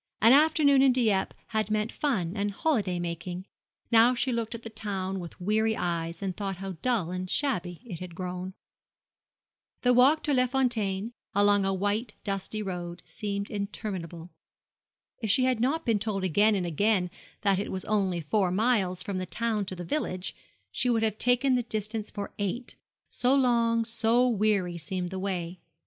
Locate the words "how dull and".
6.57-7.29